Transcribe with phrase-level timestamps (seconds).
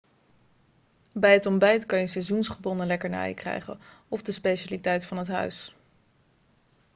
[1.11, 5.75] bij het ontbijt kan je seizoensgebonden lekkernijen krijgen of de specialiteit van het huis